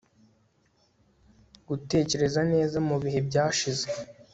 [1.67, 3.87] gutekereza neza mu bihe byashize